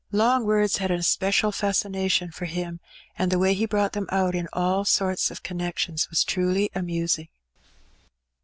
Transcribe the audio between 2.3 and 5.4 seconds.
for him, and the way he brought them out in all sorts